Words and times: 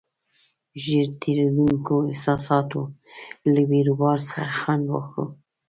ژر 0.83 1.01
تېرېدونکو 1.21 1.95
احساساتو 2.11 2.81
له 3.53 3.61
بیروبار 3.69 4.17
څخه 4.29 4.53
خوند 4.59 4.85
واخلو. 4.89 5.25